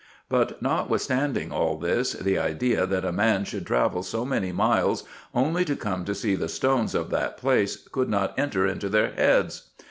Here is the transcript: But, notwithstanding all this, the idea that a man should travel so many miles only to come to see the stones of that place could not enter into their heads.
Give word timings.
But, 0.29 0.63
notwithstanding 0.63 1.51
all 1.51 1.77
this, 1.77 2.13
the 2.13 2.39
idea 2.39 2.87
that 2.87 3.05
a 3.05 3.11
man 3.11 3.45
should 3.45 3.67
travel 3.67 4.01
so 4.01 4.25
many 4.25 4.51
miles 4.51 5.03
only 5.35 5.63
to 5.65 5.75
come 5.75 6.05
to 6.05 6.15
see 6.15 6.33
the 6.33 6.49
stones 6.49 6.95
of 6.95 7.11
that 7.11 7.37
place 7.37 7.75
could 7.87 8.09
not 8.09 8.33
enter 8.35 8.65
into 8.65 8.89
their 8.89 9.11
heads. 9.11 9.69